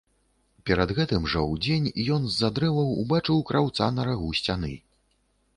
[0.69, 4.73] Перад гэтым жа, удзень, ён з-за дрэваў убачыў краўца на рагу сцяны.